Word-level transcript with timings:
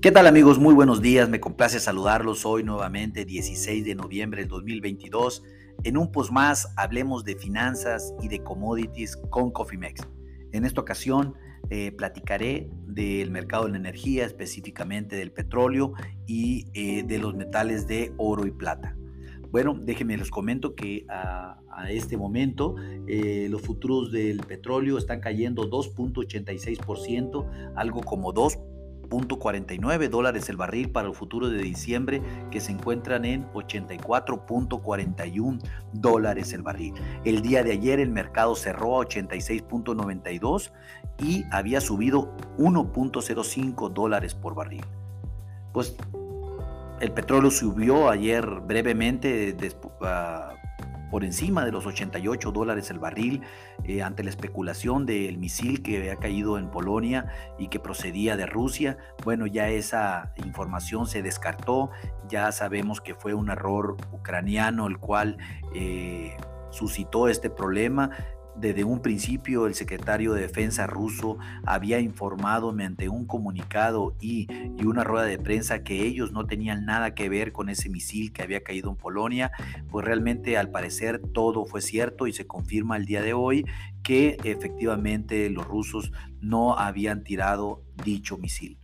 ¿Qué 0.00 0.10
tal 0.10 0.26
amigos? 0.26 0.58
Muy 0.58 0.72
buenos 0.72 1.02
días, 1.02 1.28
me 1.28 1.40
complace 1.40 1.78
saludarlos 1.78 2.46
hoy 2.46 2.62
nuevamente, 2.62 3.26
16 3.26 3.84
de 3.84 3.94
noviembre 3.94 4.40
del 4.40 4.48
2022. 4.48 5.42
En 5.84 5.98
un 5.98 6.10
post 6.10 6.32
más 6.32 6.72
hablemos 6.78 7.22
de 7.22 7.36
finanzas 7.36 8.14
y 8.22 8.28
de 8.28 8.42
commodities 8.42 9.18
con 9.28 9.50
Cofimex. 9.50 10.08
En 10.52 10.64
esta 10.64 10.80
ocasión 10.80 11.34
eh, 11.68 11.92
platicaré 11.92 12.70
del 12.86 13.30
mercado 13.30 13.66
de 13.66 13.72
la 13.72 13.76
energía, 13.76 14.24
específicamente 14.24 15.16
del 15.16 15.32
petróleo 15.32 15.92
y 16.26 16.68
eh, 16.72 17.02
de 17.02 17.18
los 17.18 17.34
metales 17.34 17.86
de 17.86 18.14
oro 18.16 18.46
y 18.46 18.52
plata. 18.52 18.96
Bueno, 19.50 19.78
déjenme 19.78 20.16
les 20.16 20.30
comento 20.30 20.74
que 20.74 21.04
a, 21.10 21.58
este 21.90 22.16
momento 22.16 22.76
eh, 23.06 23.48
los 23.50 23.60
futuros 23.60 24.12
del 24.12 24.40
petróleo 24.40 24.96
están 24.96 25.20
cayendo 25.20 25.70
2.86%, 25.70 27.74
algo 27.76 28.00
como 28.00 28.32
2 28.32 28.58
49 29.10 30.08
dólares 30.08 30.48
el 30.48 30.56
barril 30.56 30.90
para 30.90 31.08
el 31.08 31.14
futuro 31.14 31.50
de 31.50 31.58
diciembre 31.58 32.22
que 32.50 32.60
se 32.60 32.72
encuentran 32.72 33.24
en 33.24 33.46
84.41 33.52 35.60
dólares 35.92 36.52
el 36.52 36.62
barril. 36.62 36.94
El 37.24 37.42
día 37.42 37.62
de 37.62 37.70
ayer 37.72 38.00
el 38.00 38.10
mercado 38.10 38.56
cerró 38.56 39.00
a 39.00 39.06
86.92 39.06 40.72
y 41.18 41.44
había 41.50 41.80
subido 41.80 42.36
1.05 42.58 43.92
dólares 43.92 44.34
por 44.34 44.54
barril. 44.54 44.84
Pues 45.72 45.96
el 47.00 47.12
petróleo 47.12 47.50
subió 47.50 48.10
ayer 48.10 48.44
brevemente 48.60 49.56
uh, 50.00 50.59
por 51.10 51.24
encima 51.24 51.64
de 51.64 51.72
los 51.72 51.86
88 51.86 52.52
dólares 52.52 52.90
el 52.90 52.98
barril 52.98 53.42
eh, 53.84 54.02
ante 54.02 54.22
la 54.22 54.30
especulación 54.30 55.06
del 55.06 55.38
misil 55.38 55.82
que 55.82 55.98
había 55.98 56.16
caído 56.16 56.58
en 56.58 56.70
Polonia 56.70 57.26
y 57.58 57.68
que 57.68 57.80
procedía 57.80 58.36
de 58.36 58.46
Rusia. 58.46 58.98
Bueno, 59.24 59.46
ya 59.46 59.68
esa 59.68 60.32
información 60.36 61.06
se 61.06 61.22
descartó, 61.22 61.90
ya 62.28 62.52
sabemos 62.52 63.00
que 63.00 63.14
fue 63.14 63.34
un 63.34 63.50
error 63.50 63.96
ucraniano 64.12 64.86
el 64.86 64.98
cual 64.98 65.36
eh, 65.74 66.36
suscitó 66.70 67.28
este 67.28 67.50
problema. 67.50 68.10
Desde 68.60 68.84
un 68.84 69.00
principio 69.00 69.66
el 69.66 69.74
secretario 69.74 70.34
de 70.34 70.42
Defensa 70.42 70.86
ruso 70.86 71.38
había 71.64 71.98
informado 71.98 72.72
mediante 72.72 73.08
un 73.08 73.24
comunicado 73.24 74.14
y, 74.20 74.48
una 74.84 75.02
rueda 75.02 75.24
de 75.24 75.38
prensa 75.38 75.82
que 75.82 76.04
ellos 76.04 76.32
no 76.32 76.44
tenían 76.46 76.84
nada 76.84 77.14
que 77.14 77.30
ver 77.30 77.52
con 77.52 77.70
ese 77.70 77.88
misil 77.88 78.32
que 78.32 78.42
había 78.42 78.62
caído 78.62 78.90
en 78.90 78.96
Polonia, 78.96 79.50
pues 79.88 80.04
realmente 80.04 80.58
al 80.58 80.70
parecer 80.70 81.22
todo 81.32 81.64
fue 81.64 81.80
cierto 81.80 82.26
y 82.26 82.34
se 82.34 82.46
confirma 82.46 82.98
el 82.98 83.06
día 83.06 83.22
de 83.22 83.32
hoy 83.32 83.64
que 84.02 84.36
efectivamente 84.44 85.48
los 85.48 85.66
rusos 85.66 86.12
no 86.40 86.76
habían 86.78 87.24
tirado 87.24 87.82
dicho 88.04 88.36
misil. 88.36 88.78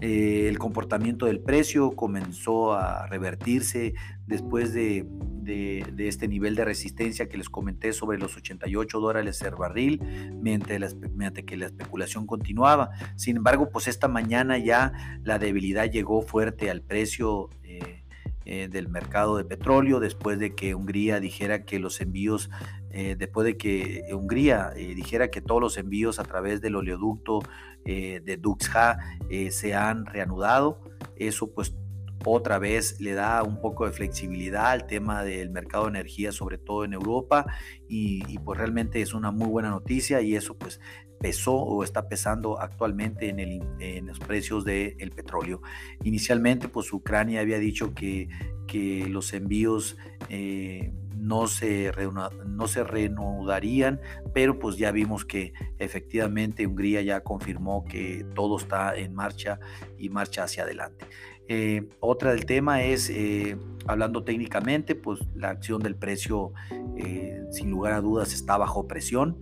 Eh, 0.00 0.46
el 0.48 0.58
comportamiento 0.58 1.26
del 1.26 1.40
precio 1.40 1.92
comenzó 1.92 2.72
a 2.72 3.06
revertirse 3.06 3.94
después 4.26 4.72
de, 4.72 5.06
este 5.98 6.28
nivel 6.28 6.54
de 6.54 6.64
resistencia 6.64 7.28
que 7.28 7.36
les 7.36 7.48
comenté 7.48 7.92
sobre 7.92 8.18
los 8.18 8.36
88 8.36 9.00
dólares 9.00 9.42
el 9.42 9.54
barril, 9.54 10.00
mediante, 10.40 11.44
que 11.44 11.56
la 11.56 11.66
especulación 11.66 12.26
continuaba. 12.26 12.90
Sin 13.16 13.36
embargo, 13.36 13.70
pues 13.70 13.88
esta 13.88 14.08
mañana 14.08 14.58
ya 14.58 14.92
la 15.22 15.38
debilidad 15.38 15.90
llegó 15.90 16.22
fuerte 16.22 16.70
al 16.70 16.82
precio. 16.82 17.50
Eh, 17.64 18.02
eh, 18.44 18.66
del 18.68 18.88
mercado 18.88 19.36
de 19.36 19.44
petróleo 19.44 20.00
después 20.00 20.40
de 20.40 20.56
que 20.56 20.74
Hungría 20.74 21.20
dijera 21.20 21.64
que 21.64 21.78
los 21.78 22.00
envíos, 22.00 22.50
después 22.92 23.46
de 23.46 23.56
que 23.56 24.04
Hungría 24.12 24.70
dijera 24.70 25.30
que 25.30 25.40
todos 25.40 25.60
los 25.60 25.78
envíos 25.78 26.18
a 26.18 26.24
través 26.24 26.60
del 26.60 26.76
oleoducto 26.76 27.40
de 27.84 28.38
Duxha 28.40 28.98
se 29.50 29.74
han 29.74 30.06
reanudado. 30.06 30.80
Eso 31.16 31.52
pues 31.52 31.74
otra 32.24 32.58
vez 32.58 33.00
le 33.00 33.12
da 33.12 33.42
un 33.42 33.60
poco 33.60 33.86
de 33.86 33.92
flexibilidad 33.92 34.66
al 34.66 34.86
tema 34.86 35.24
del 35.24 35.50
mercado 35.50 35.84
de 35.84 35.90
energía, 35.90 36.32
sobre 36.32 36.58
todo 36.58 36.84
en 36.84 36.92
Europa, 36.92 37.46
y, 37.88 38.38
pues 38.38 38.58
realmente 38.58 39.02
es 39.02 39.14
una 39.14 39.30
muy 39.30 39.48
buena 39.48 39.70
noticia 39.70 40.20
y 40.20 40.34
eso 40.34 40.56
pues 40.56 40.80
pesó 41.20 41.54
o 41.54 41.84
está 41.84 42.08
pesando 42.08 42.60
actualmente 42.60 43.28
en, 43.28 43.38
el, 43.38 43.62
en 43.78 44.06
los 44.06 44.18
precios 44.18 44.64
del 44.64 45.12
petróleo. 45.14 45.62
Inicialmente 46.02 46.68
pues 46.68 46.92
Ucrania 46.92 47.40
había 47.40 47.58
dicho 47.58 47.94
que, 47.94 48.28
que 48.66 49.06
los 49.08 49.32
envíos 49.32 49.96
eh, 50.28 50.92
no, 51.22 51.46
se 51.46 51.92
no 52.46 52.66
se 52.66 52.82
reanudarían, 52.82 54.00
pero 54.34 54.58
pues 54.58 54.76
ya 54.76 54.90
vimos 54.90 55.24
que 55.24 55.52
efectivamente 55.78 56.66
Hungría 56.66 57.00
ya 57.02 57.20
confirmó 57.20 57.84
que 57.84 58.26
todo 58.34 58.58
está 58.58 58.96
en 58.96 59.14
marcha 59.14 59.60
y 59.98 60.08
marcha 60.08 60.42
hacia 60.42 60.64
adelante. 60.64 61.06
Eh, 61.46 61.88
otra 62.00 62.32
del 62.32 62.44
tema 62.44 62.82
es, 62.82 63.08
eh, 63.08 63.56
hablando 63.86 64.24
técnicamente, 64.24 64.96
pues 64.96 65.20
la 65.36 65.50
acción 65.50 65.80
del 65.80 65.94
precio 65.94 66.54
eh, 66.96 67.40
sin 67.52 67.70
lugar 67.70 67.92
a 67.92 68.00
dudas 68.00 68.32
está 68.32 68.56
bajo 68.56 68.88
presión. 68.88 69.38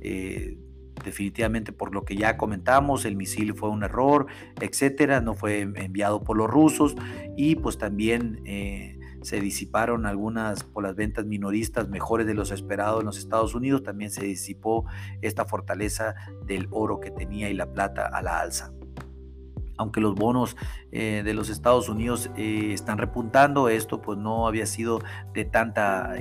eh, 0.00 0.58
definitivamente 1.04 1.72
por 1.72 1.94
lo 1.94 2.04
que 2.04 2.16
ya 2.16 2.36
comentamos, 2.36 3.04
el 3.04 3.16
misil 3.16 3.54
fue 3.54 3.68
un 3.68 3.82
error, 3.82 4.26
etcétera, 4.60 5.20
no 5.20 5.34
fue 5.34 5.60
enviado 5.60 6.22
por 6.22 6.36
los 6.36 6.48
rusos 6.48 6.96
y 7.36 7.56
pues 7.56 7.78
también 7.78 8.40
eh, 8.44 8.98
se 9.22 9.40
disiparon 9.40 10.06
algunas 10.06 10.64
por 10.64 10.84
las 10.84 10.94
ventas 10.94 11.24
minoristas 11.26 11.88
mejores 11.88 12.26
de 12.26 12.34
los 12.34 12.50
esperados 12.50 13.00
en 13.00 13.06
los 13.06 13.18
Estados 13.18 13.54
Unidos, 13.54 13.82
también 13.82 14.10
se 14.10 14.24
disipó 14.24 14.84
esta 15.22 15.44
fortaleza 15.44 16.14
del 16.46 16.68
oro 16.70 17.00
que 17.00 17.10
tenía 17.10 17.50
y 17.50 17.54
la 17.54 17.72
plata 17.72 18.06
a 18.06 18.22
la 18.22 18.40
alza. 18.40 18.72
Aunque 19.80 20.00
los 20.00 20.16
bonos 20.16 20.56
eh, 20.90 21.22
de 21.24 21.34
los 21.34 21.50
Estados 21.50 21.88
Unidos 21.88 22.30
eh, 22.36 22.72
están 22.72 22.98
repuntando, 22.98 23.68
esto 23.68 24.02
pues 24.02 24.18
no 24.18 24.48
había 24.48 24.66
sido 24.66 25.00
de 25.34 25.44
tanta 25.44 26.14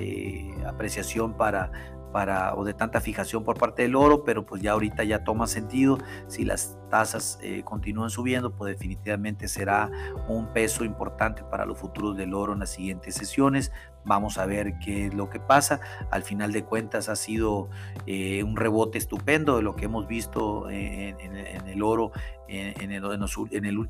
apreciación 0.68 1.36
para 1.36 1.72
para, 2.12 2.56
o 2.56 2.64
de 2.64 2.74
tanta 2.74 3.02
fijación 3.02 3.44
por 3.44 3.58
parte 3.58 3.84
del 3.84 3.96
oro, 3.96 4.24
pero 4.24 4.46
pues 4.46 4.62
ya 4.62 4.72
ahorita 4.72 5.04
ya 5.04 5.24
toma 5.24 5.48
sentido. 5.48 5.98
Si 6.28 6.46
las 6.46 6.78
tasas 6.90 7.40
eh, 7.42 7.64
continúan 7.64 8.10
subiendo, 8.10 8.56
pues 8.56 8.74
definitivamente 8.74 9.48
será 9.48 9.92
un 10.28 10.48
peso 10.54 10.84
importante 10.84 11.44
para 11.44 11.66
los 11.66 11.78
futuros 11.78 12.18
del 12.18 12.34
oro 12.34 12.54
en 12.54 12.60
las 12.60 12.72
siguientes 12.72 13.16
sesiones. 13.16 13.72
Vamos 14.06 14.38
a 14.38 14.46
ver 14.46 14.80
qué 14.80 15.08
es 15.08 15.14
lo 15.14 15.30
que 15.30 15.40
pasa. 15.40 15.82
Al 16.12 16.24
final 16.24 16.54
de 16.54 16.64
cuentas 16.64 17.10
ha 17.10 17.16
sido 17.16 17.70
eh, 18.06 18.42
un 18.44 18.56
rebote 18.56 18.98
estupendo 18.98 19.58
de 19.58 19.64
lo 19.64 19.76
que 19.76 19.86
hemos 19.86 20.08
visto 20.08 20.70
en, 20.70 21.18
el 21.20 21.84
oro 21.84 22.14
en, 22.48 23.02
los, 23.02 23.38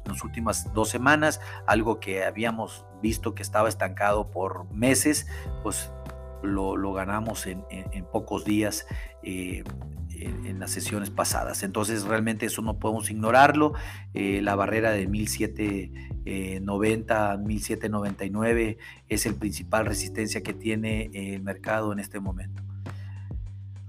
las 0.06 0.24
últimas 0.24 0.74
dos 0.74 0.90
semanas, 0.90 1.40
algo 1.68 2.00
que 2.00 2.26
habíamos 2.26 2.86
visto 3.02 3.36
que 3.36 3.44
estaba 3.44 3.70
estancado 3.70 4.32
por 4.32 4.66
meses, 4.72 5.28
pues 5.62 5.92
lo, 6.44 6.94
ganamos 6.94 7.48
en, 7.48 7.64
pocos 8.12 8.46
días 8.46 8.86
eh, 9.24 9.64
en, 10.20 10.60
las 10.60 10.70
sesiones 10.72 11.10
pasadas. 11.10 11.64
Entonces 11.64 12.04
realmente 12.04 12.46
eso 12.46 12.62
no 12.62 12.78
podemos 12.80 13.10
ignorarlo. 13.10 13.74
Eh, 14.14 14.42
la 14.42 14.56
barrera 14.56 14.92
de 14.92 15.08
1790, 15.08 17.38
1799 17.38 18.70
eh, 18.70 18.78
es 19.10 19.26
el 19.26 19.36
principal 19.36 19.86
resistencia 19.86 20.44
que 20.44 20.54
tiene 20.54 21.10
el 21.14 21.42
mercado 21.42 21.94
en 21.94 22.00
este 22.00 22.20
momento. 22.20 22.67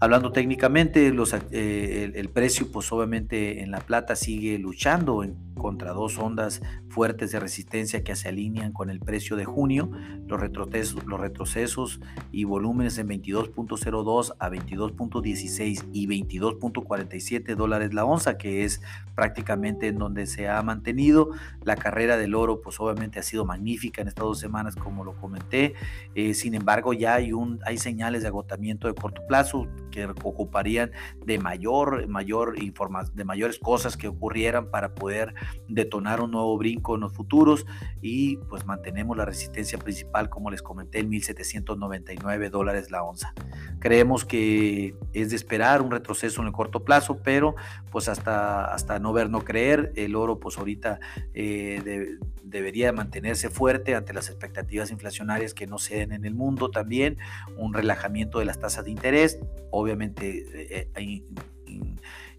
Hablando 0.01 0.31
técnicamente, 0.31 1.13
los, 1.13 1.33
el, 1.33 2.13
el, 2.15 2.29
precio, 2.29 2.71
pues 2.71 2.93
obviamente 2.93 3.63
en 3.63 3.73
la 3.73 3.81
plata 3.81 4.15
sigue 4.15 4.57
luchando 4.59 5.25
en 5.25 5.37
contra 5.59 5.93
dos 5.93 6.19
ondas 6.19 6.63
fuertes 6.89 7.33
de 7.33 7.41
resistencia 7.41 8.03
que 8.03 8.17
se 8.17 8.29
alinean 8.29 8.73
con 8.73 8.91
el 8.91 9.01
precio 9.01 9.37
de 9.37 9.45
junio, 9.45 9.91
los 10.27 10.41
retrocesos, 10.41 11.05
los 11.05 11.21
retrocesos 11.21 12.01
y 12.33 12.45
volúmenes 12.45 12.97
en 12.99 13.09
22.02 13.09 14.35
a 14.39 14.51
22.16 14.51 15.89
y 15.93 16.07
22.47 16.07 17.55
dólares 17.55 17.93
la 17.93 18.05
onza, 18.05 18.39
que 18.39 18.65
es 18.65 18.81
prácticamente 19.15 19.89
en 19.89 19.99
donde 19.99 20.27
se 20.27 20.49
ha 20.49 20.63
mantenido. 20.63 21.31
La 21.63 21.77
carrera 21.77 22.17
del 22.17 22.35
oro, 22.35 22.61
pues 22.63 22.81
obviamente 22.81 23.19
ha 23.19 23.23
sido 23.23 23.45
magnífica 23.45 24.01
en 24.01 24.09
estas 24.09 24.25
dos 24.25 24.39
semanas, 24.39 24.77
como 24.77 25.05
lo 25.05 25.15
comenté. 25.15 25.75
Eh, 26.15 26.35
sin 26.35 26.55
embargo, 26.55 26.93
ya 26.93 27.15
hay, 27.15 27.33
un, 27.33 27.61
hay 27.65 27.79
señales 27.79 28.23
de 28.23 28.29
agotamiento 28.29 28.87
de 28.89 28.95
corto 28.95 29.23
plazo 29.27 29.67
que 29.91 30.07
ocuparían 30.07 30.93
de 31.25 31.39
mayor, 31.39 32.07
mayor 32.09 32.57
de 32.57 33.25
mayores 33.25 33.59
cosas 33.59 33.97
que 33.97 34.09
ocurrieran 34.09 34.71
para 34.71 34.95
poder 34.95 35.35
detonar 35.69 36.21
un 36.21 36.31
nuevo 36.31 36.57
brinco 36.57 36.95
en 36.95 37.03
los 37.03 37.13
futuros 37.13 37.67
y 38.01 38.37
pues 38.49 38.65
mantenemos 38.67 39.17
la 39.17 39.25
resistencia 39.25 39.79
principal, 39.79 40.29
como 40.29 40.51
les 40.51 40.63
comenté, 40.63 41.01
en 41.01 41.11
1.799 41.11 42.51
dólares 42.51 42.91
la 42.91 43.03
onza. 43.03 43.35
Creemos 43.79 44.25
que 44.25 44.95
es 45.13 45.31
de 45.31 45.37
esperar 45.37 45.83
un 45.83 45.91
retroceso 45.91 46.41
en 46.41 46.49
el 46.49 46.53
corto 46.53 46.85
plazo, 46.85 47.19
pero 47.23 47.55
pues 47.91 48.09
hasta, 48.09 48.73
hasta 48.73 48.99
no 48.99 49.13
ver, 49.13 49.31
no 49.31 49.41
creer, 49.41 49.93
el 49.97 50.15
oro 50.17 50.39
pues 50.39 50.59
ahorita 50.59 51.01
eh, 51.35 52.19
debería 52.45 52.93
mantenerse 52.93 53.51
fuerte 53.51 53.95
ante 53.95 54.13
las 54.13 54.29
expectativas 54.29 54.91
inflacionarias 54.91 55.55
que 55.55 55.67
no 55.67 55.79
se 55.79 55.97
den 55.97 56.13
en 56.13 56.25
el 56.25 56.35
mundo 56.35 56.71
también, 56.71 57.19
un 57.57 57.75
relajamiento 57.75 58.39
de 58.39 58.45
las 58.45 58.59
tasas 58.59 58.85
de 58.85 58.91
interés, 58.91 59.39
obviamente 59.79 60.45
eh, 60.55 60.91
hay 60.95 61.25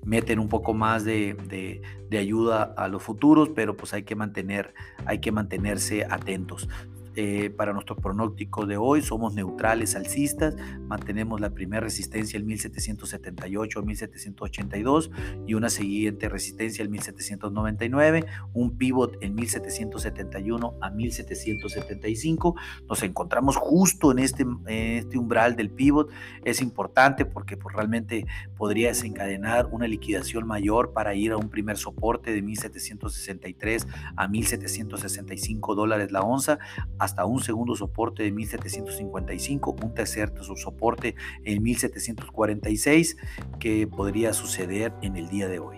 meten 0.03 0.39
un 0.39 0.50
poco 0.50 0.74
más 0.74 1.03
de, 1.03 1.81
ayuda 2.12 2.74
a 2.77 2.88
los 2.88 3.03
futuros, 3.03 3.50
pero 3.50 3.75
pues 3.75 3.94
hay 3.94 4.03
que 4.03 4.15
mantener, 4.15 4.74
hay 5.06 5.19
que 5.19 5.31
mantenerse 5.31 6.06
atentos. 6.09 6.68
Eh, 7.15 7.50
para 7.50 7.73
nuestro 7.73 7.95
pronóstico 7.95 8.65
de 8.65 8.77
hoy 8.77 9.01
somos 9.01 9.33
neutrales 9.33 9.95
alcistas, 9.95 10.56
mantenemos 10.88 11.41
la 11.41 11.50
primera 11.50 11.81
resistencia 11.81 12.38
el 12.38 12.45
1778 12.45 13.81
1782 13.83 15.11
y 15.47 15.53
una 15.53 15.69
siguiente 15.69 16.29
resistencia 16.29 16.83
el 16.83 16.89
1799, 16.89 18.25
un 18.53 18.77
pivot 18.77 19.17
en 19.21 19.35
1771 19.35 20.73
a 20.81 20.89
1775. 20.89 22.56
Nos 22.88 23.03
encontramos 23.03 23.55
justo 23.57 24.12
en 24.12 24.19
este, 24.19 24.45
este 24.67 25.17
umbral 25.17 25.55
del 25.55 25.71
pivot. 25.71 26.09
Es 26.44 26.62
importante 26.62 27.25
porque 27.25 27.57
pues, 27.57 27.75
realmente 27.75 28.25
podría 28.55 28.89
desencadenar 28.89 29.67
una 29.71 29.88
liquidación 29.88 30.47
mayor 30.47 30.94
para 30.94 31.15
ir 31.15 31.31
a 31.31 31.38
un 31.38 31.50
primer 31.50 31.77
soporte 31.77 32.31
de 32.31 32.41
1763 32.41 33.88
a 34.15 34.27
1765 34.27 35.75
dólares 35.75 36.12
la 36.12 36.21
onza 36.21 36.59
hasta 37.00 37.25
un 37.25 37.42
segundo 37.42 37.75
soporte 37.75 38.24
de 38.24 38.31
1755, 38.31 39.75
un 39.81 39.94
tercer 39.94 40.31
soporte 40.56 41.16
en 41.46 41.63
1746 41.63 43.18
que 43.60 43.88
podría 43.88 44.34
suceder 44.34 44.94
en 45.01 45.15
el 45.15 45.29
día 45.29 45.48
de 45.48 45.60
hoy. 45.60 45.77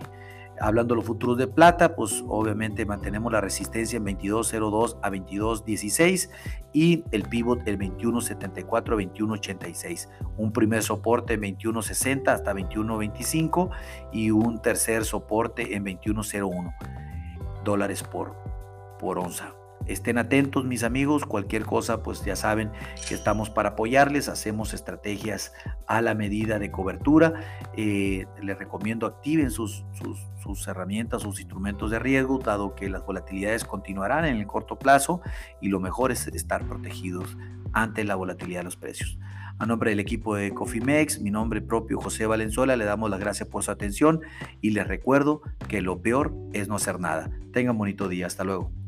Hablando 0.60 0.94
de 0.94 0.98
los 0.98 1.06
futuros 1.06 1.38
de 1.38 1.48
plata, 1.48 1.96
pues 1.96 2.22
obviamente 2.28 2.86
mantenemos 2.86 3.32
la 3.32 3.40
resistencia 3.40 3.96
en 3.96 4.04
22.02 4.04 4.98
a 5.02 5.10
22.16 5.10 6.30
y 6.72 7.02
el 7.10 7.24
pivot 7.24 7.66
el 7.66 7.78
21.74 7.78 8.74
a 8.74 8.96
21.86. 8.96 10.08
Un 10.36 10.52
primer 10.52 10.82
soporte 10.82 11.34
en 11.34 11.40
21.60 11.40 12.28
hasta 12.28 12.52
21.25 12.52 13.70
y 14.12 14.30
un 14.30 14.62
tercer 14.62 15.04
soporte 15.04 15.74
en 15.74 15.84
21.01 15.84 16.74
dólares 17.64 18.04
por, 18.04 18.36
por 19.00 19.18
onza. 19.18 19.61
Estén 19.86 20.18
atentos 20.18 20.64
mis 20.64 20.84
amigos, 20.84 21.24
cualquier 21.24 21.64
cosa 21.64 22.02
pues 22.02 22.24
ya 22.24 22.36
saben 22.36 22.70
que 23.08 23.14
estamos 23.14 23.50
para 23.50 23.70
apoyarles, 23.70 24.28
hacemos 24.28 24.74
estrategias 24.74 25.52
a 25.86 26.00
la 26.00 26.14
medida 26.14 26.58
de 26.58 26.70
cobertura, 26.70 27.34
eh, 27.76 28.26
les 28.40 28.58
recomiendo 28.58 29.06
activen 29.06 29.50
sus, 29.50 29.84
sus, 30.42 30.68
herramientas, 30.68 31.22
sus 31.22 31.40
instrumentos 31.40 31.90
de 31.90 31.98
riesgo, 31.98 32.38
dado 32.38 32.74
que 32.74 32.88
las 32.88 33.04
volatilidades 33.04 33.64
continuarán 33.64 34.24
en 34.24 34.36
el 34.36 34.46
corto 34.46 34.78
plazo 34.78 35.20
y 35.60 35.68
lo 35.68 35.80
mejor 35.80 36.12
es 36.12 36.26
estar 36.28 36.66
protegidos 36.66 37.36
ante 37.72 38.04
la 38.04 38.14
volatilidad 38.14 38.60
de 38.60 38.64
los 38.64 38.76
precios. 38.76 39.18
A 39.58 39.66
nombre 39.66 39.90
del 39.90 40.00
equipo 40.00 40.34
de 40.34 40.52
Cofimex, 40.52 41.20
mi 41.20 41.30
nombre 41.30 41.60
propio 41.60 42.00
José 42.00 42.26
Valenzuela, 42.26 42.76
le 42.76 42.84
damos 42.84 43.10
las 43.10 43.20
gracias 43.20 43.48
por 43.48 43.62
su 43.62 43.70
atención 43.70 44.20
y 44.60 44.70
les 44.70 44.86
recuerdo 44.86 45.42
que 45.68 45.82
lo 45.82 46.00
peor 46.00 46.34
es 46.52 46.68
no 46.68 46.76
hacer 46.76 46.98
nada. 46.98 47.30
Tengan 47.52 47.78
bonito 47.78 48.08
día, 48.08 48.26
hasta 48.26 48.44
luego. 48.44 48.81